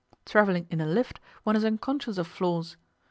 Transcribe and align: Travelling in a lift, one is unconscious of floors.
Travelling 0.25 0.65
in 0.71 0.81
a 0.81 0.87
lift, 0.87 1.19
one 1.43 1.55
is 1.55 1.63
unconscious 1.63 2.17
of 2.17 2.25
floors. 2.25 2.75